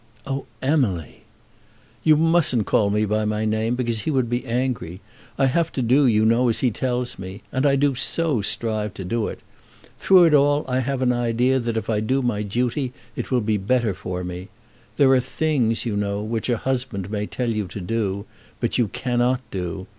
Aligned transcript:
"Oh, 0.25 0.47
Emily!" 0.63 1.25
"You 2.03 2.17
mustn't 2.17 2.65
call 2.65 2.89
me 2.89 3.05
by 3.05 3.23
my 3.23 3.45
name, 3.45 3.75
because 3.75 3.99
he 4.01 4.09
would 4.09 4.31
be 4.31 4.43
angry. 4.47 4.99
I 5.37 5.45
have 5.45 5.71
to 5.73 5.83
do, 5.83 6.07
you 6.07 6.25
know, 6.25 6.49
as 6.49 6.61
he 6.61 6.71
tells 6.71 7.19
me. 7.19 7.43
And 7.51 7.67
I 7.67 7.75
do 7.75 7.93
so 7.93 8.41
strive 8.41 8.95
to 8.95 9.03
do 9.05 9.27
it! 9.27 9.41
Through 9.99 10.23
it 10.23 10.33
all 10.33 10.65
I 10.67 10.79
have 10.79 11.03
an 11.03 11.13
idea 11.13 11.59
that 11.59 11.77
if 11.77 11.87
I 11.87 11.99
do 11.99 12.23
my 12.23 12.41
duty 12.41 12.93
it 13.15 13.29
will 13.29 13.41
be 13.41 13.57
better 13.57 13.93
for 13.93 14.23
me. 14.23 14.49
There 14.97 15.11
are 15.11 15.19
things, 15.19 15.85
you 15.85 15.95
know, 15.95 16.23
which 16.23 16.49
a 16.49 16.57
husband 16.57 17.11
may 17.11 17.27
tell 17.27 17.51
you 17.51 17.67
to 17.67 17.79
do, 17.79 18.25
but 18.59 18.79
you 18.79 18.87
cannot 18.87 19.41
do. 19.51 19.85